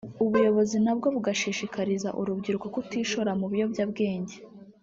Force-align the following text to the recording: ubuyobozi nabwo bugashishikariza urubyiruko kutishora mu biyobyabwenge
ubuyobozi 0.23 0.77
nabwo 0.85 1.07
bugashishikariza 1.15 2.09
urubyiruko 2.19 2.65
kutishora 2.75 3.31
mu 3.39 3.45
biyobyabwenge 3.51 4.35